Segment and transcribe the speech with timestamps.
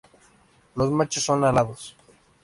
[0.73, 1.95] Los machos son alados..